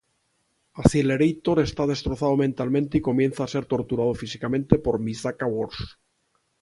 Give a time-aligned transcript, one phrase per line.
[0.81, 5.97] Accelerator está destrozado mentalmente y comienza a ser torturado físicamente por Misaka Worst.